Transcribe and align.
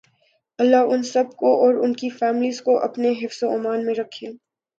لله 0.59 0.81
ان 0.93 1.03
سب 1.09 1.27
کو 1.35 1.51
اور 1.63 1.73
انکی 1.83 2.09
فیملیز 2.15 2.61
کو 2.61 2.77
اپنے 2.79 3.13
حفظ 3.21 3.43
و 3.43 3.53
امان 3.53 3.85
میں 3.85 3.95
رکھے 3.95 4.27